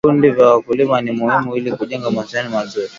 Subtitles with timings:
[0.05, 2.89] Vikundi vya wakulima ni muhimu ili kujenga mahusiano mazuri